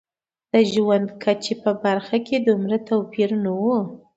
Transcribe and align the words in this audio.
د 0.51 0.53
ژوند 0.71 1.07
کچې 1.23 1.53
په 1.63 1.71
برخه 1.83 2.17
کې 2.27 2.37
دومره 2.47 2.77
توپیر 2.89 3.29
نه 3.43 3.51
و. 3.61 3.63